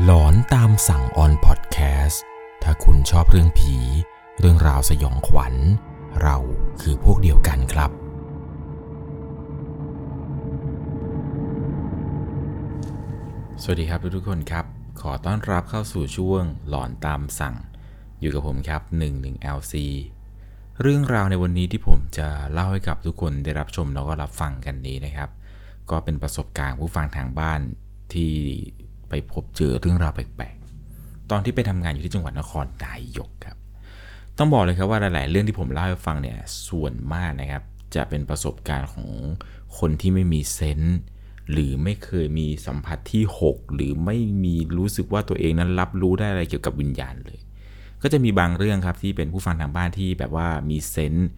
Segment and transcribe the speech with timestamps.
[0.00, 2.22] หลอนตามสั่งออนพอดแคสต์
[2.62, 3.76] ถ้าคุณชอบเรื่องผี
[4.38, 5.54] เรื่องราวสยองขวัญ
[6.22, 6.36] เรา
[6.80, 7.90] คือพวกเดียวกันครับ
[13.62, 14.64] สวัสดีครับทุกคนครับ
[15.00, 17.54] ขอต้อนรับเข้าสู่ช่วงหลอนตามสั่ง
[18.20, 19.74] อยู่กับผมครับ 11LC
[20.80, 25.30] เรื่องราวในวันนี้ที่ผมจะเล่าให้กับทุกคนได้รับชมแล้วก็รับฟังกันนี้นะครับ
[25.90, 27.60] ก็เป็นประสบการณ์ผู้ฟังทางบ้าน
[28.14, 28.32] ที่
[29.12, 33.56] ไปพบเจอเรื่องราวแปลกๆ ตอนที่ไปทำงานอยู่ที่จังหวัดนครนายกครับ
[34.38, 37.62] ต้องบอกเลยครับว่าหลาย ๆ เรื่องที่ผมเล่าให้ฟังเนี่ยส่วนมากนะครับ
[37.94, 39.08] จะเป็นประสบการณ์ของ
[39.78, 40.98] คนที่ไม่มีเซนส์
[41.52, 47.38] หรือไม่เคยมีสัมผัสที่ 6 หรือไม่มีรู้สึกว่าตัวเองนั้นรับรู้ได้อะไรเกี่ยวกับวิญญาณเลย
[48.02, 51.28] ก็จะมีบางเรื่องครับที่เป็นผู้ฟังทางบ้านที่แบบว่ามีเซนส์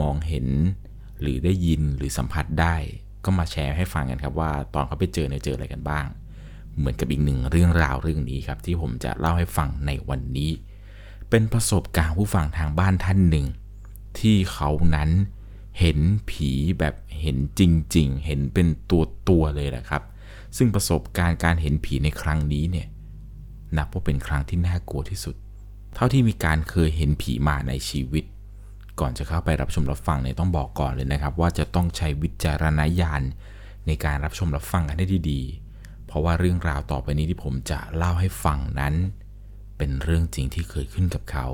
[0.00, 0.46] มองเห็น
[1.20, 2.76] หรือได้ยินหรือสัมผัสได้
[3.24, 6.06] ก็มาแชร์ให้ฟังกันครับว่า ตอนเขาไปเจอเนี่ยเจออะไรกันบ้าง
[6.80, 10.50] เหมือนกับอีกหนึ่งเรื่องราวเรื่องนี้ครับ ที่ผมจะเล่าให้ฟังในวันนี้
[11.30, 13.46] เป็นประสบการณ์ผู้ฟังทางบ้านท่านหนึ่ง
[14.18, 15.10] ที่เขานั้น
[15.80, 15.98] เห็น
[16.30, 17.60] ผีแบบเห็นจ
[17.96, 20.02] ริง ๆ เห็นเป็นตัวตัวๆเลยแหละครับ
[20.56, 22.86] ซึ่งประสบการณ์การเห็นผีในครั้งนี้เนี่ย
[23.76, 25.34] นับว่าเป็นครั้งที่น่ากลัวที่สุด
[25.94, 28.24] เท่าที่มีการเคยเห็นผีมาในชีวิต
[29.00, 33.22] ก่อนจะเข้าไปรับชมรับฟังเนี่ยต้องบอกก่อนเลยนะครับ ว่าจะต้องใช้วิจารณญาณ
[33.86, 35.69] ในการรับชมรับฟังกันให้ดีๆ
[36.10, 38.94] เพราะว่าเรื่องราวต่อไปนี้ที่ผมจะเล่าให้ฟังนั้น
[39.78, 41.46] เป็นเรื่องจริงที่เกิดขึ้นกับเขา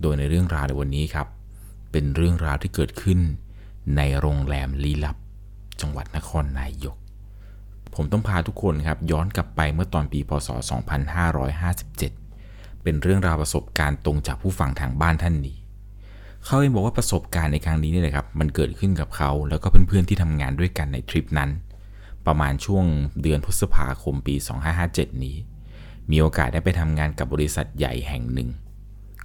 [0.00, 1.28] โดยในเรื่องราวในวันนี้ครับ
[1.92, 3.20] เป็นเรื่องราวที่เกิดขึ้น
[3.96, 5.16] ในโรงแรมลี้ลับ
[5.80, 6.96] จังหวัดนครนายก
[7.94, 10.48] ผมต้องพาทุกคนครับย้อนกลับไปเมื่อตอนปีพศ
[11.66, 15.56] 2557 เป็นเรื่องราวประสบการณ์ตรงจากผู้ฟังทางบ้านท่านนี้
[16.44, 21.50] เขาเองบอกว่าประสบการณ์ในครั้งนี้เนี่ยนะครับ มันเกิดขึ้นกับเขาแล้วก็เพื่อนๆที่ทำงานด้วยกันในทริปนั้น
[22.28, 22.84] ประมาณช่วง
[23.22, 24.34] เดือนพฤษภาคมปี
[24.78, 25.36] 2557 นี้
[26.10, 28.48] มีโอกาสได้ไปทำงานกับบริษัทใหญ่แห่งหนึ่ง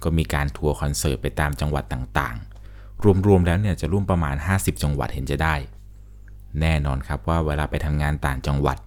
[0.02, 5.54] ก็มีการทัวร์คอนเสิร์ตไปตามจังหวัดต่างๆ รวมๆแล้วเนี่ยจะร่วมประมาณ 50 จังหวัดเห็นจะได้
[6.60, 8.78] แน่นอนครับว่าเวลาไปทำงานต่างจังหวัด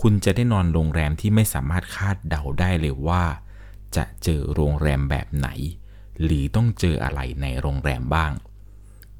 [0.00, 3.24] คุณจะได้นอนโรงแรมที่ไม่สามารถคาดเดาได้เลยว่า
[3.96, 5.48] จะเจอโรงแรมแบบไหน
[6.22, 8.32] หรือต้องเจออะไรในโรงแรมบ้าง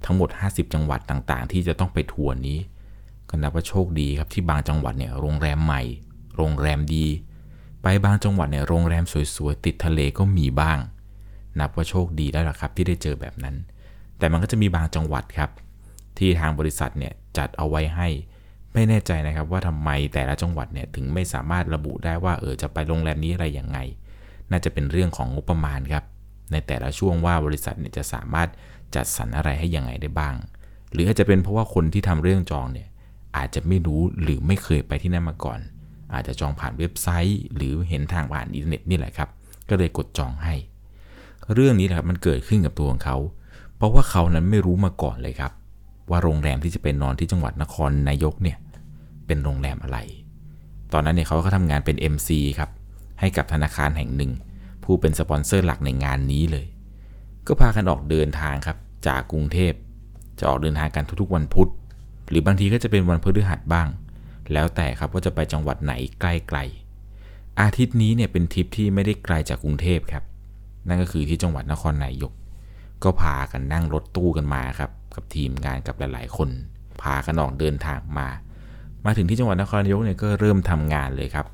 [0.05, 2.59] ทั้งหมด 50 จังหวัดต่างๆ ที่จะต้องไปทัวร์นี้
[3.33, 5.83] ก็นับว่าโชคดีครับที่บางจังหวัดเนี่ยโรงแรมใหม่
[6.37, 7.07] โรงแรมดี
[7.83, 9.05] ไปบางจังหวัดเนี่ยโรงแรม
[9.37, 10.79] สวยๆติดทะเลก็มีบ้าง
[11.61, 13.57] นับว่าโชคดีแล้วล่ะครับที่ได้เจอแบบนั้น
[14.19, 15.51] แต่มันก็จะมีบางจังหวัดครับ
[16.19, 18.09] ที่ทางบริษัทเนี่ยจัดเอาไว้ให้
[18.73, 23.79] ไม่แน่ใจนะครับว่าทำไมแต่ละจังหวัดเนี่ยถึงไม่สามารถระบุได้ว่าเออจะไปโรงแรมนี้อะไรอย่างไง
[24.51, 26.05] น่าจะเป็นเรื่องของงบประมาณครับ
[26.53, 28.49] ในแต่ละช่วงว่าบริษัทเนี่ยจะสามารถ
[28.95, 30.35] จัดสรรอะไรให้ยังไงได้บ้าง
[30.93, 32.89] หรืออาจจะเป็นเพราะว่าคนที่ทำเรื่องจองเนี่ย
[33.37, 35.59] อาจจะไม่รู้หรือไม่เคยไปที่นั่นมาก่อน
[36.15, 39.29] อาจจะจองผ่านเว็บไซต์ หรือเห็นทางผ่านอินเทอร์เน็ตนี่แหละครับ
[39.69, 40.55] ก็เลยกดจองให้
[41.55, 43.17] เรื่องนี้แหละครับมันเกิดขึ้นกับตัวของเขา
[43.77, 45.53] เพราะว่าเขานั้นไม่รู้มาก่อนเลยครับ
[46.11, 48.59] ว่าโรงแรมที่จะเป็นนอนที่จังหวัดนครนายกเนี่ย
[49.27, 49.99] เป็นโรงแรมอะไร
[50.93, 52.71] ตอนนั้นเนี่ยเขาก็ทำงานเป็น MC ครับ
[53.21, 54.33] ให้กับธนาคารแห่งหนึ่ง
[54.85, 56.67] ผู้เป็นสปอนเซอร์หลักในงานนี้เลย
[57.47, 58.77] ก็พากันออกเดินทางครับ
[59.07, 59.73] จากกรุงเทพ
[60.39, 61.71] จะออกเดินทางกันทุกๆวันพุธ
[62.33, 63.89] หรือบางทีก็จะเป็นวันพฤหัสบ้าง
[64.53, 66.25] แล้วแต่ครับว่าจะไปจังหวัดไหนใก
[66.57, 70.25] ล้ๆอาทิตย์นี้เนี่ยเป็นทริปที่ไม่ได้ไกลจากกรุงเทพครับ
[70.89, 72.33] นั่นก็คือที่จังหวัดนครนายก
[73.05, 76.49] ก็พากันนั่งรถตู้กันมาครับ กับทีมงานกับหลาย ๆ คน
[77.03, 78.29] พากันออกเดินทางมา
[79.05, 81.47] มาถึงที่จังหวัดนครนายกเนี่ยก็เริ่มทำงานเลยครับ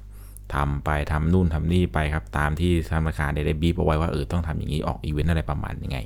[0.55, 5.99] ทำไปทำนู่นทำนี่ไปครับ ตามที่ธนาคารได้บีบเอาไว้ว่าเออต้องทำอย่างนี้ออกอีเวนต์อะไรประมาณยังไง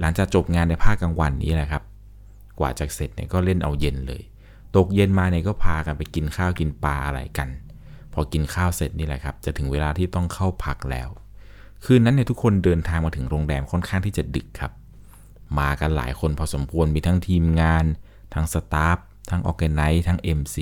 [0.00, 1.82] หลังจากจบงานในภาคกลางวันนี้แหละครับ
[2.60, 4.22] กว่าจะเสร็จเนี่ยก็เล่นเอาเย็นเลย
[4.76, 7.48] ตกเย็นมาเนี่ยก็พากันไปกินข้าวกินปลาอะไรกัน
[8.12, 11.08] พอกินข้าวเสร็จนี่แหละครับ จะถึงเวลาที่ต้องเข้าพักแล้ว
[11.84, 14.72] คืนนั้นเนี่ยทุกคนเดินทางมาถึงโรงแรมค่อนข้างที่จะดึกครับ
[15.58, 17.84] มากันหลายคนพอสมควรมีทั้งทีมงาน
[18.34, 18.98] ทั้งสตาฟ
[19.30, 20.56] ทั้งออแกไนซ์ทั้ง MC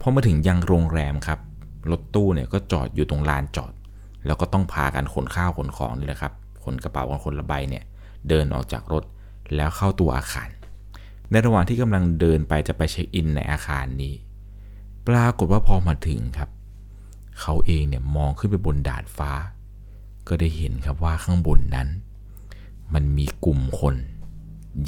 [0.00, 1.38] พอมาถึงยังโรงแรมครับ
[1.90, 3.72] รถตู้เนี่ยก็จอดอยู่ตรงลานจอด
[4.26, 6.32] แล้วก็ต้องพากันขนข้าวขนของนี่แหละครับ
[6.64, 7.84] ขนกระเป๋ากันคนละใบเนี่ย
[8.28, 9.04] เดินออกจากรถ
[9.56, 10.48] แล้วเข้าตัวอาคาร
[11.30, 14.14] ในระหว่างที่กำลังเดินไปจะไปเช็คอินในอาคารนี้
[15.08, 16.50] ปรากฏว่าพอมาถึงครับ
[17.40, 19.32] เขาเองเนี่ยมองขึ้นไปบนดาดฟ้า
[20.28, 21.88] ก็ได้เห็นครับว่าข้างบนนั้น
[22.94, 23.94] มันมีกลุ่มคน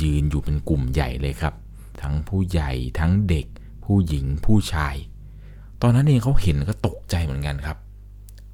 [0.02, 1.54] ยืนอยู่เป็นกลุ่มใหญ่เลยครับ
[2.00, 3.46] ทั้งผู้ใหญ่ทั้งเด็ก
[3.84, 4.94] ผู้หญิงผู้ชาย
[5.82, 7.78] ตอนนั้นเองเขาเห็นก็ตกใจเหมือนกันครับ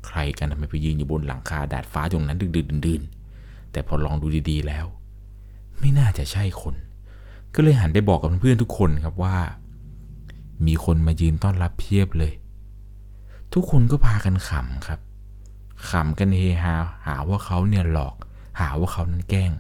[0.07, 4.87] ใครกันทำไมไปยืนอยู่บนหลังคาดาดฟ้าตรงนั้นดึกๆดื่นๆแต่พอลองดูดีๆแล้ว
[5.79, 6.75] ไม่น่าจะใช่คน
[7.55, 9.37] ก็เลยหันไปบอกกับเพื่อนๆทุกคนครับว่า
[10.67, 12.33] มีคนมายืนต้อนรับเพียบเลย
[13.55, 15.01] ทุกคนก็พากันขำครับ
[15.89, 16.75] ขำกันเฮฮา
[17.07, 18.15] หาว่าเขาเนี่ยหลอก
[18.61, 19.53] หาว่าเขานั้นแกล้ง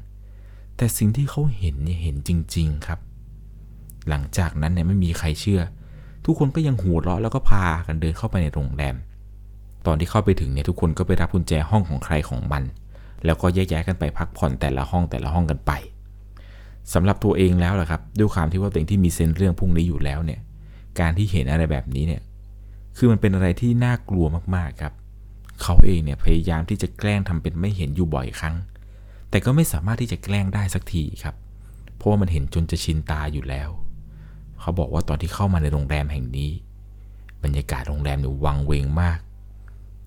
[0.77, 3.01] แต่สิ่งที่เขาเห็นเนี่ยเห็นจริง ๆครับ
[4.09, 5.63] หลังจากนั้นเนี่ยไม่มีใครเชื่อ
[6.25, 8.97] ทุกคนก็ยังหัวเราะแล้วก็พากันเดินเข้าไปในโรงแรม
[9.87, 12.63] ตอนที่เข้าไปถึงเนี่ยทุกคนก็ไปรับกุญแจห้องของใครของมัน
[13.25, 15.73] แล้วก็แยกย้ายกันไปพักผ่อนแต่ละห้องแต่ละห้องกันไป
[16.95, 20.41] สำหรับตัวเองแล้วแหละครับ ด้วยความที่ว่าตัวเองที่มีเซนเรื่องพวกนี้อยู่แล้วเนี่ย
[21.01, 22.23] การที่เห็นอะไรแบบนี้เนี่ย
[22.97, 24.93] คือมันเป็นอะไรที่น่ากลัวมากๆครับ
[25.63, 28.57] เขาเองเนี่ยพยายามที่จะแกล้งทำเป็นไม่เห็นอยู่บ่อยครั้ง
[29.31, 31.35] แต่ก็ไม่สามารถที่จะแกล้งได้สักทีครับ
[31.97, 33.69] เพราะว่ามันเห็นจนจะชินตาอยู่แล้ว
[34.61, 36.51] เขาบอกว่าตอนที่เข้ามาในโรงแรมแห่งนี้
[37.45, 39.19] บรรยากาศโรงแรมเนี่ยวังเวงมาก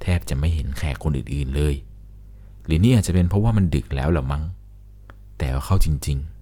[0.02, 1.76] แทบจะไม่เห็นแขกคนอื่นๆเลย
[2.66, 4.44] หรือนี่อาจจะเป็นเพราะว่ามันดึกแล้วหรือมั้ง
[5.38, 6.41] แต่ว่าเข้าจริง ๆ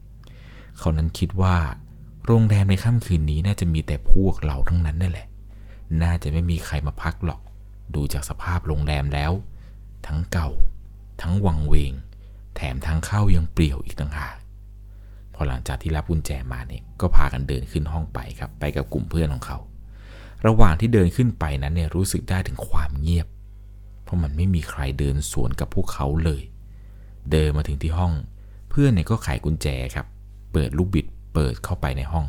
[0.80, 1.58] เขานั้นคิดว่า
[2.26, 5.28] โรงแรมในค่ำคืนนี้น่าจะมีแต่พวกเราทั้งนั้นนั่นแหละ
[6.04, 7.42] น่าจะไม่มีใครมาพักหรอก
[7.96, 9.31] ดูจากสภาพโรงแรมแล้ว
[10.08, 10.50] ทั้งเก่า
[11.22, 11.94] ทั้งวังเวง
[12.56, 14.38] แถมทางเข้ายังเปลี่ยวอีกต่างหาก
[15.34, 19.58] พอหลังจากที่รับกุญแจมาเนี่ยก็พากันเดินขึ้นห้องไปครับ ไปกับกลุ่มเพื่อนของเขา
[20.48, 23.28] ระหว่างที่เดินขึ้นไปนั้นเนี่ยรู้สึกได้ถึงความเงียบ
[24.04, 26.44] เพราะมันไม่มีใครเดินสวนกับพวกเขาเลย
[27.32, 28.14] เดินมาถึงที่ห้อง
[28.70, 30.06] เพื่อนเนี่ยก็ไขกุญแจครับ
[30.51, 32.25] เปิดลูกบิดเปิดเข้าไปในห้อง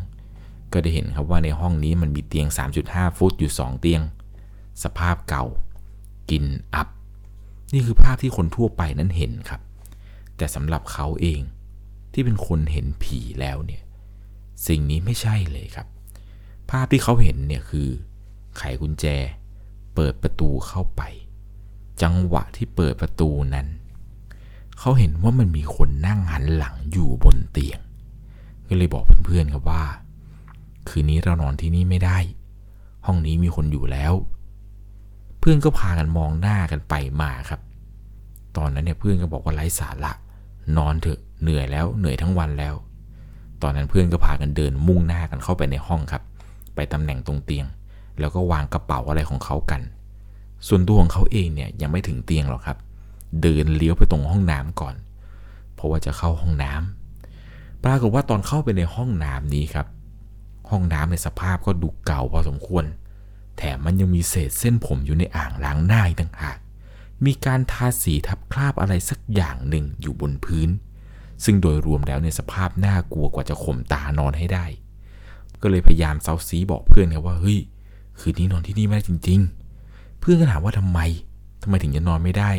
[0.72, 2.48] ก็ได้เห็นครับว่าในห้องนี้มันมีเตียง
[2.82, 4.02] 3.5 ฟุตอยู่ 2 เตียง
[4.82, 5.44] สภาพเก่า
[6.30, 6.44] กิน
[6.74, 6.88] อับ
[7.72, 9.60] นี่คือภาพที่คนทั่วไปนั้นเห็นครับ
[10.36, 11.40] แต่สำหรับเขาเอง
[12.12, 13.82] ที่เป็นคนเห็นผีแล้วเนี่ย
[14.66, 15.86] สิ่งนี้ไม่ใช่เลยครับ
[16.70, 17.88] ภาพที่เขาเห็นเนี่ยคือ
[18.56, 19.06] ไขกุญแจ
[19.94, 21.02] เปิดประตูเข้าไป
[22.02, 23.66] จังหวะที่เปิดประตูนั้น
[24.78, 27.80] เขาเห็นว่ามันมีคนนั่งหันหลังอยู่บนเตียง
[28.70, 29.82] ก็เลยบอกเพื่อนๆครับว่า
[30.88, 32.18] คืนนี้เรานอนที่นี่ไม่ได้
[33.06, 34.12] ห้องนี้มีคนอยู่แล้ว
[35.38, 37.60] เพื่อนก็พากันมองหน้ากันไปมาครับ
[38.56, 40.12] ตอนนั้นเนี่ยเพื่อนก็บอกว่าไร้สาระ
[40.76, 42.74] นอนเถอะเหนื่อยแล้วเหนื่อยทั้งวันแล้ว
[43.62, 46.22] ตอนนั้นเพื่อนก็พากันเดินมุ่งหน้ากันเข้าไปในห้องครับ
[46.74, 47.66] ไปตำแหน่งตรงเตียง
[48.20, 49.80] แล้วก็วางกระเป๋าอะไรของเขากัน
[50.68, 52.78] ส่วนตัวของเขาเองเนี่ยยังไม่ถึงเตียงหรอกครับ
[53.42, 54.94] เดินเลี้ยวไปตรงห้องน้ำก่อน
[55.74, 56.99] เพราะว่าจะเข้าห้องน้ำ
[57.84, 59.86] ปรากฏว่าตอนเข้าไปในห้องน้ำนี้ครับ
[60.70, 62.84] ห้องน้ำในสภาพก็ดูเก่าพอสมควร
[63.56, 66.58] แถมมันยังมีเศษเส้นผมอยู่ในอ่างล้างหน้าอีกต่างหาก
[67.24, 70.68] มีการทาสีทับคราบอะไรสักอย่างหนึ่งอยู่บนพื้น
[71.44, 74.66] ซึ่งโดยรวมแล้วในสภาพน่ากลัวกว่าจะข่มตานอนให้ได้
[75.62, 77.58] ก็เลยพยายามเซาซีบอกเพื่อนครับว่าเฮ้ย
[78.20, 79.40] คืนนี้นอนที่นี่ไม่ได้จริง
[79.80, 81.00] ๆ เพื่อนก็ถามว่าทำไม
[81.62, 82.52] ทำไมถึงจะนอนไม่ได้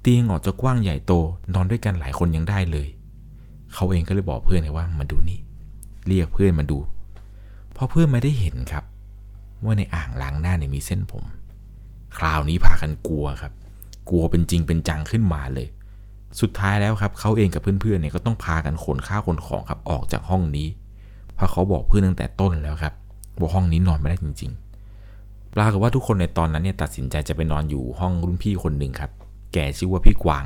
[0.00, 1.12] เตียงออกจะกว้างใหญ่โต
[1.54, 2.88] นอนด้วยกันหลายคนยังได้เลย
[3.74, 5.38] เขาเองก็เลยบอกเพื่อนว่ามาดูนี่
[6.06, 6.78] เรียกเพื่อนมาดู
[7.76, 8.84] พอเพื่อนไม่ได้เห็นครับ
[9.64, 11.24] ว่าในอ่างล้างหน้าเนี่ยมีเส้นผม
[12.18, 13.52] คราวนี้พากันกลัวครับ
[14.10, 15.68] กลัวเป็นจริงเป็นจังขึ้นมาเลย
[16.40, 20.68] สุดท้ายแล้วครับเขาเองกับเพื่อนๆเนี่ยก็ต้องพากันขนข้าวขนของครับออกจากห้องนี้
[21.34, 22.94] เพราะเขาบอกเพื่อนตั้งแต่ต้นแล้วครับ
[23.40, 24.52] ว่าห้องนี้นอนไม่ได้จริง
[25.02, 29.10] ๆ ปรากฏว่าทุกคนในตอนนั้นเนี่ยตัดสินใจจะไปนอนอยู่ห้องรุ่นพี่คนหนึ่งครับ
[29.52, 30.44] แกชื่อว่าพี่กวาง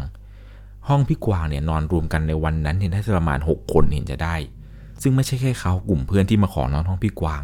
[0.89, 4.37] ห้องพี่กวางเนี่ยนอนรวมกันในวันนั้นเนี่ยน่าจะประมาณ 6 คนเห็นจะได้
[5.03, 7.43] ซึ่งไม่ใช่แค่เขากลุ่มเพื่อนที่มาขอนอนห้องพี่กวาง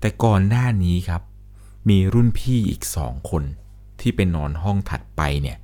[0.00, 1.22] แต่ก่อนหน้านี้ครับ
[1.88, 3.42] มีรุ่นพี่อีกสองคน
[4.00, 5.58] ที่เป็นนอนห้องถัดไปเนี่ย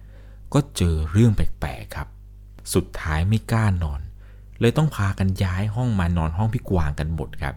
[0.54, 2.08] ก็เจอเรื่องแปลกๆครับ
[2.74, 4.00] สุดท้ายไม่กล้านอน
[4.60, 7.54] เลยต้องพากันย้ายห้องมานอนห้องพี่กวางกันหมดครับ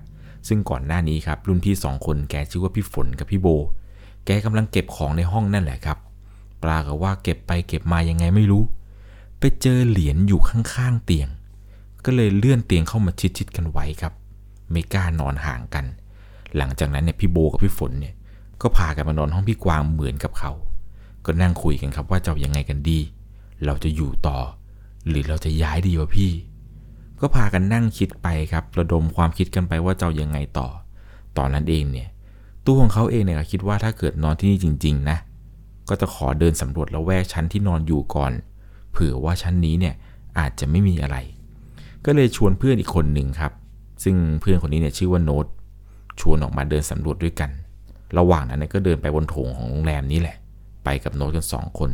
[0.48, 3.48] ซึ่งก่อนหน้านี้ครับรุ่นพี่สองคนแกชื่อว่าพี่ฝนกับพี่โบ
[4.26, 5.98] แกกำลังเก็บของในห้องนั่นแหละครับ
[6.64, 8.64] ปรากฏว่าเก็บไปเก็บมายังไงไม่รู้
[9.40, 11.30] ไปเจอเหรียญอยู่ข้างๆเตียง
[12.06, 14.14] ก็เลยเลื่อนเตียงเข้ามาชิดๆกันไว้ครับ
[14.72, 15.86] ไม่กล้านอนห่างกัน
[16.58, 18.14] หลังจากนั้นเนี่ยพี่โบกับพี่ฝนเนี่ย
[18.62, 20.52] ก็พากันมานอนห้องพี่กวางเหมือนกับเขา
[21.26, 23.00] ก็นั่งคุยกันครับว่าจะยังไงกันดี
[23.66, 24.38] เราจะอยู่ต่อ
[25.08, 26.32] หรือเราจะย้ายดีวะพี่
[27.22, 30.68] ก็พากันนั่งคิดไปครับ ระดมความคิดกันไปว่าจะยังไงต่อ
[31.38, 32.08] ตอนนั้นเองเนี่ย
[32.66, 35.18] ตัวของเขาเองเนี่ยคิดว่าถ้าเกิดนอนที่นี่จริง ๆ นะ
[35.90, 38.32] ก็จะขอเดินสำรวจละแวกชั้นที่นอนอยู่ก่อน
[38.96, 39.96] เผื่อว่าชั้นนี้เนี่ย
[40.40, 41.18] อาจจะไม่มีอะไร
[42.06, 43.52] ก็เลยชวนเพื่อนอีกคนหนึ่งครับ
[44.04, 45.46] ซึ่งเพื่อนคนนี้เนี่ยชื่อว่าโน้ต
[46.20, 47.50] ชวนออกมาเดินสำรวจด้วยกัน
[48.18, 50.38] ระหว่างนั้นก็เดินไปบนโถงของโรงแรมนี้แหละ
[50.84, 51.92] ไปกับโน้ตกันสองคน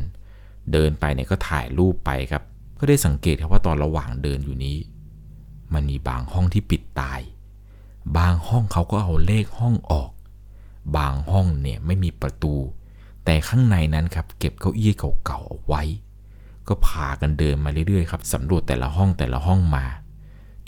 [0.72, 2.44] เดินไปเนี่ยก็ถ่ายรูปไปครับ
[2.80, 4.78] ก็ได้สังเกตครับว่าตอนระหว่างเดินอยู่นี้
[5.74, 7.22] มันมีบางห้องที่ปิดตาย
[8.18, 10.12] บางห้องเขาก็เอาเลขห้องออก
[10.98, 12.54] บางห้องเนี่ยไม่มีประตู
[13.26, 14.92] แต่ข้างในนั้นครับเก็บเก้าอี้
[15.26, 15.84] เก่าๆเอาไว้
[16.68, 19.86] ก็พากันเดินมาเรื่อยๆครับสำรวจแต่ละห้องแต่ละห้องมา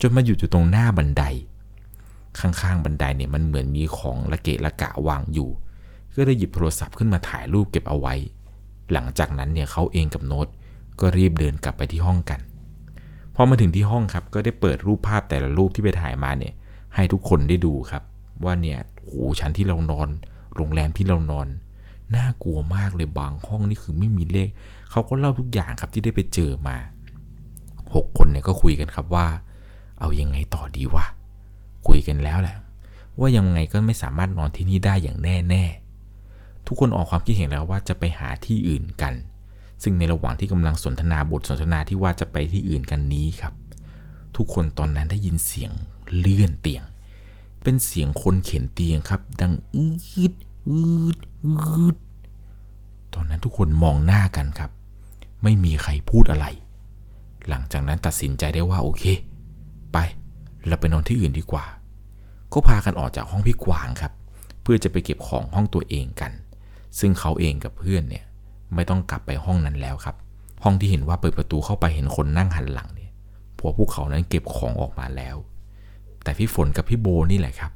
[0.02, 1.24] จนมาอยู่อยู่ตรงหน้าบันได
[2.40, 5.50] ข้างๆบันไดเนี่ยมันเหมือนมีของละเกะละกะวางอยู่
[6.16, 8.14] ก็ได้หยิบโทรศัพท์ขึ้นมาถ่ายรูปเก็บเอาไว้
[8.94, 10.48] หลังจากนั้นเนี่ยเขาเองกับโน้ต
[11.00, 12.40] ก็รีบเดินกลับไปที่ห้องกัน
[13.36, 16.54] พอมาถึงที่ห้องครับก็ได้เปิดรูปภาพแต่ละรูปที่ไปถ่ายมาเนี่ย
[16.96, 18.04] ให้ทุกคนได้ดูครับ
[18.44, 20.10] ว่าเนี่ยโอ้ชั้นที่เรานอน
[20.56, 21.48] โรงแรมที่เรานอน
[22.15, 24.50] น่ากลัวมากเลยบางห้องนี่คือไม่มีเลข
[24.91, 26.77] เขาก็เล่าทุกอย่างครับที่ได้ไปเจอมา
[27.96, 29.27] หกคนเนี่ยก็คุยกันครับว่า
[30.00, 31.05] เอายังไงต่อดีวะ
[31.88, 32.58] คุยกันแล้วแหละ
[33.20, 35.63] ว่ายังไงก็ไม่สามารถนอนที่นี่ได้อย่างแน่แน่
[36.67, 39.13] ทุกคนออกความคิดเห็นแล้วว่าจะไปหาที่อื่นกัน
[39.84, 43.53] ซึ่งในระหว่างที่กำลังสนทนาบทสนทนาที่ว่าจะไปที่อื่นกันนี้ครับ
[44.36, 45.72] ทุกคนตอนนั้นได้ยินเสียง
[46.17, 46.84] เลื่อนเตียง
[47.63, 50.34] เป็นเสียงคนเข็นเตียงครับ ดังอืด
[50.67, 50.79] อื
[51.15, 51.53] ดอื
[51.93, 51.96] ด
[53.13, 54.72] ตอนนั้นทุกคนมองหน้ากันครับ
[55.43, 56.46] ไม่มีใครพูดอะไร
[57.50, 59.03] หลังจากนั้นตัดสินใจได้ว่าโอเค
[59.93, 59.98] ไป
[60.67, 61.65] เราไปนอนที่อื่นดีกว่า
[62.53, 64.13] ก็พากันออกจากห้องพี่กวางครับ
[64.62, 66.32] เพื่อจะไปเก็บของห้องตัวเองกัน
[67.00, 68.25] ซึ่งเขาเองกับเพื่อนเนี่ย
[68.75, 70.15] ไม่ต้องกลับไปห้องนั้นแล้วครับ
[70.63, 73.12] ห้องที่เห็นว่าเปิดประตูเข้าไปเห็นคนนั่งหันหลังเนี่ย
[73.63, 75.36] พราะพวกเขานั้นเก็บของออกมาแล้ว
[76.24, 77.72] แต่พี่ฝนกับพี่โบนี่แหละครับ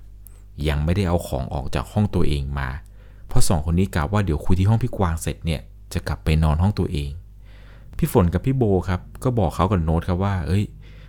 [0.67, 2.69] ยังไม่ได้เอาของออกจากห้องตัวเองมา
[3.27, 5.61] เพราะสองคนนี้กล่าวว่าเดี๋ยวคุยที่ห้องพี่กวางเสร็จเนี่ย
[5.93, 7.11] จะกลับไปนอนห้องตัวเอง
[7.97, 10.63] พี่ฝนกับพี่โบครับ ก็บอกเขากับโน้ตครับว่า เอ้ย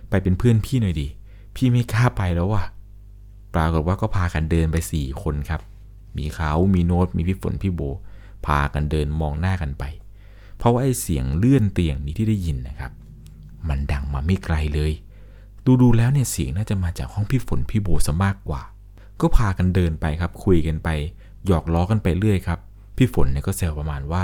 [0.09, 1.07] ไปเป็นเพื่อนพี่หน่อยดิ
[1.55, 2.63] พี่ไม่กล้าไปแล้วว่ะ
[3.53, 5.61] ปรากฏว่าก็พากันเดินไปสี่คนครับ
[6.17, 7.81] มีเขามีโน้ต มีพี่ฝน พี่โบ
[8.45, 9.83] พากันเดินมองหน้ากันไป
[10.57, 12.91] เพราะว่าไอ้เสียงเลื่อนเตียงนี้ที่ได้ยินนะครับ
[13.67, 14.91] มันดังมาไม่ไกลเลย
[15.65, 18.61] ดูดูแล้วเนี่ยเสียงน่าจะมาจากห้องพี่ฝนพี่โบซะมากกว่า
[19.21, 20.89] ก็พากันเดินไปครับคุยกันไป
[21.47, 22.59] หยอกล้อกันไปเรื่อยครับ
[22.97, 24.23] พี่ฝนเนี่ยก็แซวประมาณว่า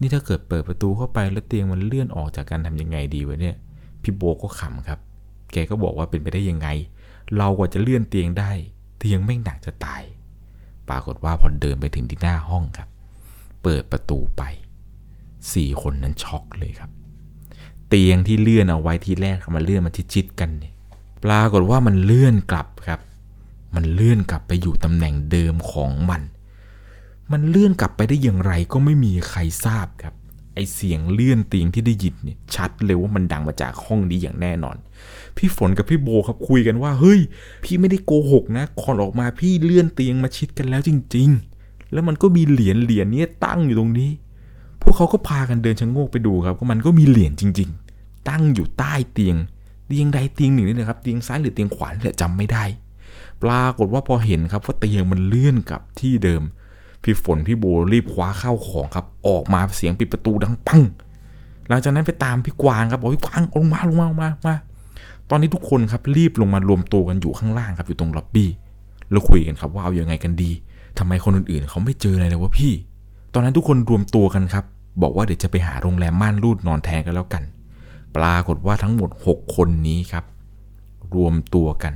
[0.00, 3.54] นี่ถ้าเกิดเปิดประตูเข้าไปแล้วเตียงมันเลื่อนออกจากกันทำยังไงดีวะเนี่ย
[4.02, 4.98] พี่โบก็ขำครับ
[5.52, 6.68] แกก็บอกว่าเป็นไปได้ยังไง
[7.36, 8.50] เรากว่าจะเลื่อนเตียงได้
[8.98, 10.02] เตียงไม่หนักจะตาย
[10.88, 12.88] ปรากฏว่าพอเดินไปถึงที่หน้าห้องครับ
[13.62, 14.42] เปิดประตูไป
[15.52, 16.90] สี่คนนั้นช็อกเลยครับ
[17.88, 20.74] เตียงที่เลื่อนเอาไว้ที่แรกมาเลื่อนมาชิดๆกันเนี่ย
[21.24, 23.00] ปรากฏว่ามันเลื่อนกลับครับ
[23.74, 26.22] มันเลื่อนกลับไปอยู่ตำแหน่งเดิมของมัน
[27.32, 30.14] มันเลื่อนกลับไปได้อย่างไรก็ไม่มีใครทราบครับ
[30.54, 34.76] ไอเสียงเลื่อนเตียงที่ได้ยินเนี่ยชัดเลยว่ามันดังมาจากห้องนี้อย่างแน่นอน
[35.36, 37.20] พี่ฝนกับพี่โบครับคุยกันว่าเฮ้ย
[37.64, 41.28] พี่ไม่ได้โกหกนะก่อนออกมาพี่เลื่อนเตียงมาชิดกันแล้วจริง
[41.60, 44.10] ๆ แล้วมันก็มีเหรียญเหรียญนี้ตั้งอยู่ตรงนี้
[44.82, 49.36] พวกเขาก็พากันเดินชะโงกไปดูครับก็มันก็มีเหรียญจริง ๆ ตั้งอยู่ใต้เตียง
[49.86, 52.64] เตียงใดเตียงหนึ่งนี่นะครับเตียงซ้ายหรือเตียงขวาเนี่ยจำไม่ได้
[53.42, 56.42] ปรากฏว่าพอเห็นครับว่าเตียงมันเลื่อนกลับที่เดิม
[57.02, 60.82] พี่ฝนพี่โบรีบคว้าเข้าของครับ ออกมาเสียงปิดประตูดังปัง
[61.68, 64.56] หลังจากนั้นไปตามพี่กวางครับบอกพี่กวางลงมาลงมาลงมามา
[65.30, 68.50] ตอนนี้ทุกคนครับรีบลงมารวมตัวกันอยู่ข้างล่างครับอยู่ตรงล็อบบี้
[69.10, 70.50] แล้วคุยกันครับว่าเอาอยัางไงกันดี
[70.98, 72.72] ทำไมคนอื่นๆเขาไม่เจออะไรเลยวะพี่
[73.34, 74.64] ตอนนั้นทุกคนรวมตัวกันครับ
[75.02, 77.42] บอกว่าเดี๋ยวจะไปหาโรงแรมม่านรูดนอนแทนกันแล้วกัน
[78.16, 80.24] ปรากฏว่าทั้งหมด 6 คนนี้ครับ
[81.14, 81.94] รวมตัวกัน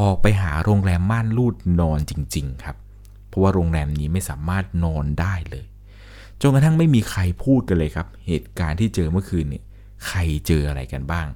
[0.00, 2.76] ออกไปหาโรงแรมม่านรูดนอนจริง ๆ ครับ
[3.28, 5.66] เพราะว่าโรงแรมนี้ไม่สามารถนอนได้เลย
[6.40, 9.64] จนกระทั่งไม่มีใครพูดกันเลยครับ เหตุการณ์ที่เจอเมื่อคืนเนี่ย
[10.06, 11.26] ใครเจออะไรกันบ้าง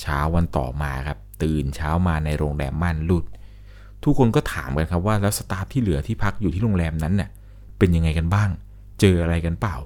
[0.00, 3.24] เช้าวันต่อมาครับ ตื่นเช้ามาในโรงแรมม่านรูด
[4.04, 7.30] ทุกคนก็ถามกันครับว่าแล้วสตาฟที่เหลือที่พักอยู่ที่โรงแรมนั้นเน่ะ
[7.78, 8.48] เป็นยังไงกันบ้าง
[9.00, 9.76] เจออะไรกันเปล่า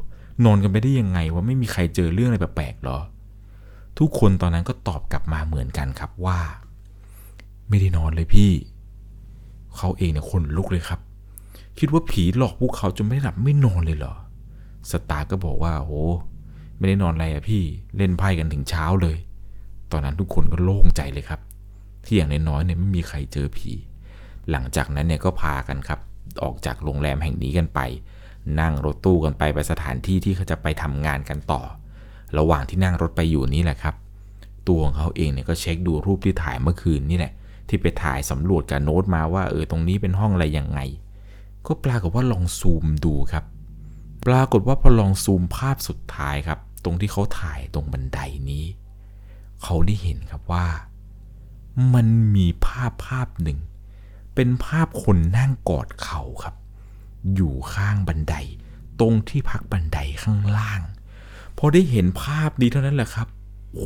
[0.44, 2.98] นอนกันไปได้ยังไงว่าไม่มีใครเจอเรื่องอะไรแปลกๆหรอ
[3.98, 6.40] ทุกคนตอนนั้นก็ตอบกลับมาเหมือนกันครับว่า
[7.72, 8.50] ไม่ได้นอนเลยพี่
[9.76, 11.00] เขาเองเนี่ยคนลุกเลยครับ
[11.78, 14.14] คิดว่าผีหลอกพวกเขาจนไม่หลับไม่นอนเลยเหรอ
[14.90, 16.04] สตาร์ก็บอกว่าโอ้
[16.78, 17.62] ไม่ได้นอนอะไรอะพี่
[17.96, 19.18] เล่นไพ่กันถึงเช้าเลย
[19.92, 21.40] ตอนนั้นทุกคนก็โล่งใจเลยครับ
[22.04, 23.70] ที่อย่างน้อยๆเนี่ยไม่มีใครเจอผี
[24.50, 26.00] หลังจากนั้นเนี่ยก็พากันครับ
[26.42, 27.80] ออกจากโรงแรมแห่งนี้กันไป
[28.60, 31.62] นั่งรถตู้กันไปไปสถานที่ที่เขาจะไปทำงานกันต่อ
[32.38, 33.94] ระหว่างที่นั่งรถไปอยู่นี่แหละครับ
[34.68, 37.32] ตัวของเขาเองเนี่ยก็เช็คดูรูปที่ถ่ายเมื่อคืนนี่แหละ
[37.68, 40.80] ที่ไปถ่ายสำรวจกับโน้ตมาว่าเออตรงนี้เป็นห้องอะไรยังไง
[41.66, 43.44] ก็ปรากฏว่าลองซูมดูครับ
[44.26, 48.18] ปรากฏว่าพอลองซูมภาพสุดท้ายครับ ตรงที่เขาถ่ายตรงบันได
[48.50, 48.64] นี้
[49.62, 50.66] เขาได้เห็นครับว่า
[51.94, 53.58] มันมีภาพภาพหนึ่ง
[54.34, 56.54] เป็นภาพคนนั่งกอดเข่าครับ
[57.34, 58.34] อยู่ข้างบันได
[59.00, 60.80] ตรงที่พักบันไดข้างล่าง
[61.58, 63.28] พอได้เห็นภาพนี้เท่านั้นแหละครับ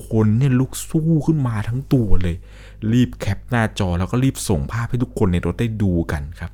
[0.09, 2.37] คนเนี่ยลุกสู้ขึ้นมาทั้งตัวเลย
[2.93, 6.51] รีบแคปหน้าจอแล้วก็รีบส่งภาพให้ทุกคนในรถได้ดูกันครับ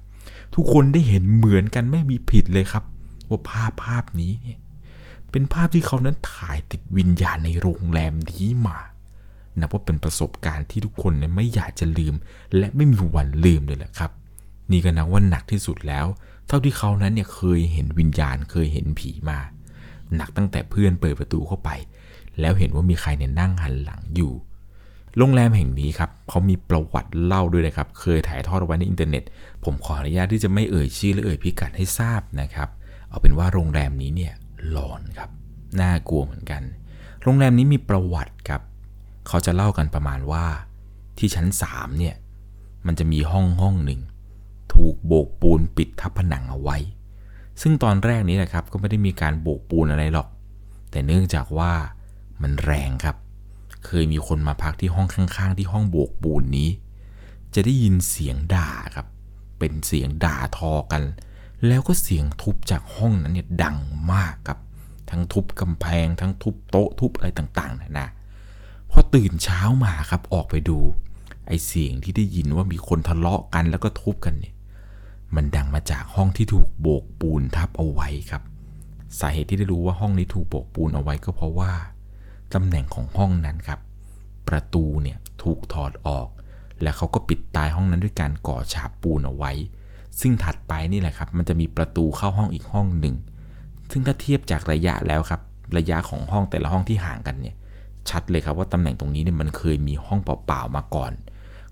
[0.55, 2.85] ทุกคนได้เห็นเหมือนกันไม่มีผิดเลยครับ
[3.29, 4.59] ว่าภาพภาพนี้เนี่ย
[5.31, 8.79] เป็นภาพที่เขานั้นถ่ายติดวิญญาณในโรงแรมนี้มา
[9.59, 12.15] นับว่าเป็นประสบการณ์ที่ทุกคนเนี่ยไม่อยากจะลืม
[12.57, 14.11] และไม่มีวันลืมเลยแหละครับ
[14.71, 16.07] นี่ก็นับว่าหนักที่สุดแล้ว
[16.47, 19.39] เท่าที่เขานั้นเนี่ยเคยเห็นวิญญาณเคยเห็นผีมา
[20.17, 21.71] หนักตั้งแต่เพื่อนเปิดประตูเข้าไป
[22.41, 24.33] แล้วเห็นว่ามีใครเนี่ยนั่งหันหลังอยู่
[25.17, 29.23] โรงแรมแห่งนี้ครับเขามีประวัติเล่าด้วยนะครับ เคยถ่ายทอดไว้ในอินเทอร์เน็ต
[29.65, 32.69] ผมขออนุญาตที่จะไม่เอ่ยชื่อและเอ่ยพิกัดให้ทราบนะครับ
[33.09, 34.33] เอาเป็นว่าโรงแรมนี้เนี่ย
[34.71, 35.31] หลอนครับ
[35.81, 36.63] น่ากลัวเหมือนกัน
[37.23, 38.63] โรงแรมนี้มีประวัติครับ
[39.29, 40.45] เขาจะเล่ากันประมาณว่า
[41.19, 42.15] ที่ชั้น3เนี่ย
[42.87, 44.01] มันจะมีห้องห้องหนึ่ง
[44.75, 46.77] ถูกโบกปูนปิดทับผนังเอาไว้
[47.63, 50.29] ซึ่งตอนแรกนี้นะครับก็ไม่ได้มีการโบกปูนอะไรหรอก
[50.91, 51.73] แต่เนื่องจากว่า
[52.43, 53.17] มันแรงครับ
[53.87, 56.71] เคยมีคนมาพักที่ห้องข้างๆ ที่ห้องโบกปูนนี้
[57.55, 59.07] จะได้ยินเสียงด่าครับ
[59.59, 61.03] เป็นเสียงด่าทอกัน
[61.67, 63.77] แล้วก็เสียงทุบจากห้องนั้นเนี่ยดัง
[64.13, 64.59] มากครับ
[65.11, 68.09] ทั้งทุบกำแพง ทั้งทุบโต๊ะทุบอะไรต่างๆนะนะ
[68.91, 70.79] พอตื่นเช้ามาครับออกไปดู
[71.49, 74.55] ไอ้เสียงที่ได้ยินว่ามีคนทะเลาะกันแล้วก็ทุบกันเนี่ย
[75.35, 78.43] มันดังมาจากห้องที่ถูกโบกปูนทับเอาไว้ครับ
[79.19, 81.73] สาเหตุที่ได้รู้ว่าห้องนี้ถูกโบกปูนเอาไว้ก็เพราะว่า
[82.55, 83.81] ตำแหน่งของห้องนั้นครับ
[84.49, 86.29] ประตูเนี่ยถูกถอดออก
[86.83, 89.53] และเขาก็ปิดตายห้องนั้นด้วยการก่อฉาบปูนเอาไว้
[90.21, 93.15] ซึ่งถัดไปนี่แหละครับ มันจะมีประตูเข้าห้องอีกห้องหนึ่ง
[93.91, 95.41] ซึ่งถ้าเทียบจากระยะแล้วครับ
[95.77, 97.55] ระยะของห้องแต่ละห้องที่ห่างกันเนี่ย
[98.11, 101.13] ชัดเลยครับว่าตำแหน่งตรงนี้เนี่ยมันเคยมีห้องเปล่าๆมาก่อน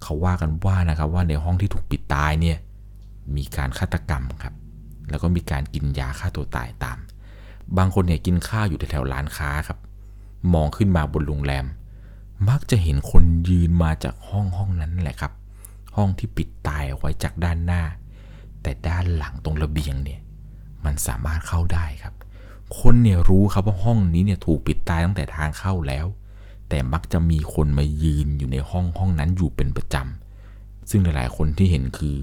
[0.02, 2.58] เขาว่ากันว่านะครับว่าในห้องที่ถูกปิดตายเนี่ย
[3.36, 4.54] มีการฆาตกรรมครับ
[5.10, 6.98] แล้วก็มีการกินยาฆ่าตัวตายตาม
[7.78, 9.78] บางคนเนี่ยกินข้าวอยู่แถวๆร้านค้าครับ
[10.52, 11.66] มองขึ้นมาบนโรงแรม
[12.48, 15.32] มักจะเห็นคนยืนมาจากห้องห้องนั้นแหละครับ
[15.96, 17.82] ห้องที่ปิดตายเอาไว้จากด้านหน้า
[18.62, 20.20] แต่ด้านหลังตรงระเบียงเนี่ย
[20.84, 22.14] มันสามารถเข้าได้ครับ
[22.78, 26.06] คนเนี่ยรู้ครับว่าห้องนี้เนี่ยถูกปิดตายตั้งแต่ทางเข้าแล้ว
[26.68, 32.16] แต่มักจะมีคนมายืนอยู่ในห้องห้องนั้นอยู่เป็นประจำซึ่งหลายๆคนที่เห็นคือ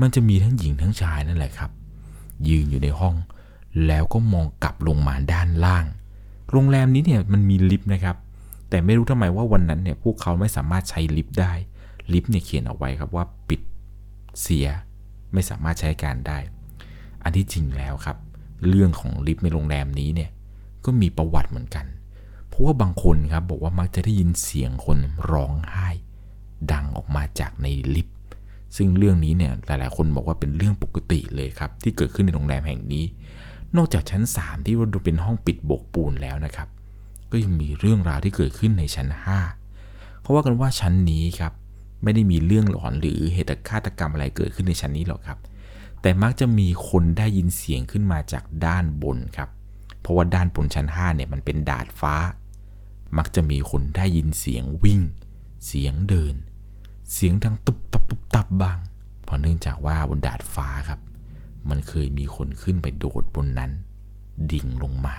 [0.00, 1.70] มันจะมีทั้งหญิงทั้งชายนั่นแหละครับ
[2.48, 3.14] ยืนอยู่ในห้อง
[3.86, 5.84] แล้วก็มองกลับลงมาด้านล่าง
[6.52, 8.16] โรงแรมนี้เนี่ยมันมีลิฟต์นะครับ
[8.70, 11.52] แต่ไม่รู้ทำไมว่าวันนั้นเนี่ยพวกเขาไม่สามารถใช้ลิฟต์ได้
[12.12, 13.60] ลิฟต์เนี่ยเขียนเอาไว้ครับว่าปิด
[14.42, 14.66] เสีย
[15.32, 16.38] ไม่สามารถใช้การได้
[17.22, 18.16] อันที่จริงแล้วครับ
[18.68, 20.30] เรื่องของลิฟต์ในโรงแรมนี้เนี่ย
[20.84, 21.86] ก็มีประวัติเหมือนกัน
[22.48, 24.98] เพราะว่าบางคนครับบอกว่ามักจะได้ยินเสียงคน
[25.30, 25.88] ร้องไห้
[26.72, 28.16] ดังออกมาจากในลิฟต์
[28.76, 33.04] ซึ่งเรื่องนี้เนี่ยหลายๆ คนบอกว่าเป็นเรื่องปกติเลยครับ ที่เกิดขึ้นในโรงแรมแห่งนี้
[33.76, 36.68] นอกจากชั้น 3 ที่ว่าดูเป็นห้องปิดโบกปูนแล้วนะครับ
[37.30, 39.08] ก็ยังมีเรื่องราวที่เกิดขึ้นในชั้น
[39.66, 41.52] 5เพราะว่ากันว่าชั้นนี้ครับ
[42.02, 45.38] ไม่ได้มีเรื่องหลอนหรือเหตุฆาตกรรมอะไรเกิดขึ้นในชั้นนี้หรอกครับ
[46.02, 49.48] แต่มักจะมีคนได้ยินเสียงขึ้นมาจากด้านบนครับ
[50.00, 52.14] เพราะว่าด้านบนชั้น5เนี่ยมันเป็นดาดฟ้า
[53.18, 55.00] มักจะมีคนได้ยินเสียงวิ่ง
[55.66, 56.34] เสียงเดิน
[57.12, 58.78] เสียงดังตุบตับตุบตับบาง
[59.24, 61.00] เพราะเนื่องจากว่าบนดาดฟ้าครับ
[61.70, 63.70] มันเคยมีคนขึ้นไปโดดบนนั้น
[64.52, 65.16] ดิ่งลงมา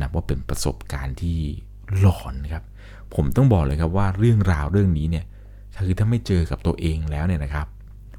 [0.00, 1.38] นับว่าเป็นประสบการณ์ที่
[1.98, 2.64] หลอนครับ
[3.14, 5.24] ผมต้องบอกเลยครับว่าเรื่องราวเรื่องนี้เนี่ย
[5.86, 7.66] คือถ้าไม่เจอกับตัวเองแล้วเนี่ยนะครับ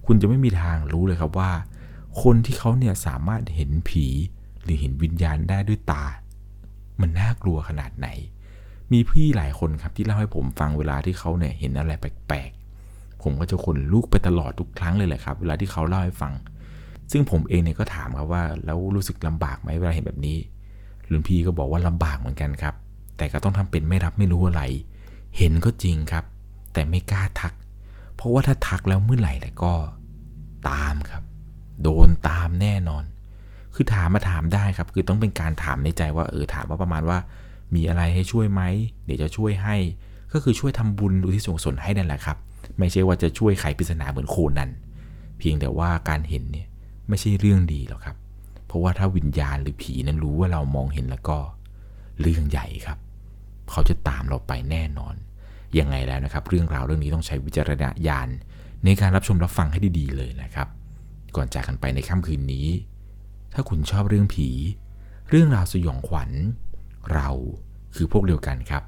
[0.05, 1.51] คุณจะไม่มีทางรู้เลยครับว่า
[2.21, 4.07] คนที่เขาเนี่ยสามารถเห็นผี
[4.63, 6.05] หรือเห็นวิญญาณได้ด้วยตา
[7.01, 8.07] มันน่ากลัวขนาดไหน
[8.91, 16.33] มีพี่หลายคนครับที่เล่าให้ผมฟังเวลาที่เขาเนี่ยเห็นอะไรแปลกๆ ผมก็จะขนลุกไปตลอดทุกครั้งเลยแหละครับ เวลาที่เขาเล่าให้ฟัง
[17.13, 20.37] ซึ่งผมเองเนี่ยก็ถามครับว่าแล้วรู้สึกลำบากไหมเวลาเห็นแบบนี้
[21.11, 22.75] รุ่นพี่ก็บอกว่าลำบากเหมือนกันครับ
[23.17, 24.61] แต่ก็ต้องทำเป็นไม่รับไม่รู้อะไร
[25.37, 26.23] เห็นก็จริงครับ
[26.73, 27.53] แต่ไม่กล้าทัก
[28.15, 29.73] เพราะว่าถ้าทักแล้วเมื่อไหร่แล้วก็
[30.69, 31.23] ตามครับ
[31.83, 33.03] โดนตามแน่นอน
[33.75, 37.17] คือถามมาถามได้ครับ คือต้องเป็นการถามในใจว่าเออถามว่าประมาณว่า
[37.75, 38.61] มีอะไรให้ช่วยไหม
[39.05, 39.75] เดี๋ยวจะช่วยให้
[40.33, 42.37] ก็คือช่วยทำบุญอุทิศส่วนกุศลให้นั่นแหละครับ
[42.79, 44.69] ไม่ใช่ว่าจะช่วยไขปริศนาเหมือนโคนัน
[45.37, 46.67] เพียงแต่ว่าการเห็นเนี่ย
[47.09, 48.17] ไม่ใช่เรื่องดีหรอกครับ
[48.65, 51.37] เพราะว่าถ้าวิญญาณหรือผีนั้นรู้ว่าเรามองเห็นแล้วก็
[52.21, 52.97] เรื่องใหญ่ครับ
[53.71, 55.15] เขาจะตามเราไปแน่นอน
[55.79, 58.29] ยังไงแล้วนะครับ เรื่องราวเรื่องนี้ต้องใช้วิจารณญาณ
[58.83, 60.67] ในการรับชมรับฟังให้ดีๆเลยนะครับ
[61.35, 62.67] ก่อนจากกันไปในค่ำคืนนี้
[63.53, 64.49] ถ้าคุณชอบเรื่องผี
[65.29, 66.31] เรื่องราวสยองขวัญ
[67.13, 67.29] เรา
[67.95, 68.83] คือพวกเดียวกันครับ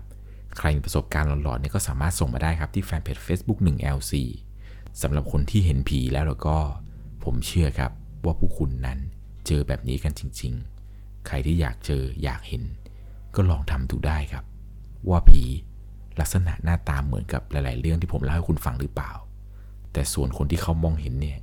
[0.57, 4.13] ใครมีประสบการณ์หลอนๆเนี่ยก็สามารถส่งมาได้ครับที่แฟนเพจ Facebook 1 LC
[5.01, 6.57] สำหรับคนที่เห็นผีแล้วแล้วก็
[7.23, 7.91] ผมเชื่อครับ
[8.25, 8.99] ว่าผู้คุณนั้น
[9.47, 10.53] เจอแบบนี้กันจริง
[10.89, 12.63] ๆ ใครที่อยากเจออยากเห็น
[13.35, 14.43] ก็ลองทำดูได้ครับ
[15.09, 15.43] ว่าผี
[16.19, 19.11] ลักษณะหน้าตาเหมือนกับหลาย ๆ เรื่องที่ผมเล่าให้คุณฟังหรือเปล่า
[19.93, 21.39] แต่ส่วนคนที่เขามองเห็นเนี่ย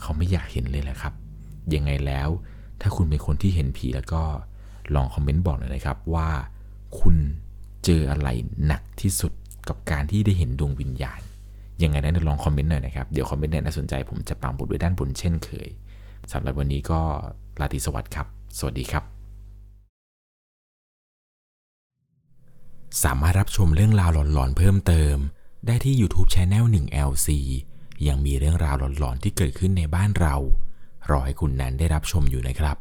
[0.00, 1.14] เขาไม่อยากเห็นเลยแหละครับ
[1.74, 2.28] ยังไงแล้ว
[2.80, 4.22] ถ้าคุณเป็นคนที่เห็นผีแล้วก็
[4.94, 6.28] ลองคอมเมนต์บอกหน่อยนะครับว่า
[7.00, 7.16] คุณ
[7.84, 8.28] เจออะไร
[8.66, 9.32] หนักที่สุด
[9.68, 11.20] กับการที่ได้เห็นดวงวิญญาณ
[11.82, 15.68] ยังไงนั้นลองคอมเมนต์หน่อยนะครับ เดี๋ยวคอมเมนต์เนี่ยน่าสนใจผมจะปังบุดไว้ด้านบนเช่นเคย
[16.32, 17.00] สำหรับวันนี้ก็
[17.60, 18.26] ลาตรีสวัสดิ์ครับ
[18.58, 19.04] สวัสดีครับ
[23.04, 25.16] สามารถรับชมเรื่องราวหลอนๆเพิ่มเติม
[25.66, 27.28] ได้ที่ YouTube c h anel 1 LC
[28.08, 30.34] ยังมีเรื่องราวหลอนๆที่เกิดขึ้นในบ้านเรา
[31.10, 32.76] รอให้คุณนันได้รับชมอยู่นะครับ